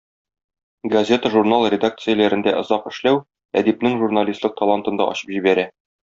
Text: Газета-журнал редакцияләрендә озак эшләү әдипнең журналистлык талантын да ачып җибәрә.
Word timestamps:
Газета-журнал 0.93 1.65
редакцияләрендә 1.73 2.53
озак 2.61 2.87
эшләү 2.95 3.19
әдипнең 3.61 3.99
журналистлык 4.03 4.57
талантын 4.63 4.99
да 5.03 5.07
ачып 5.17 5.35
җибәрә. 5.37 5.67